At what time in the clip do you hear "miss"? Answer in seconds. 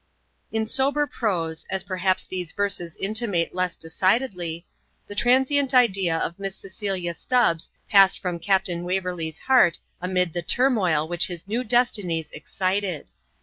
6.39-6.55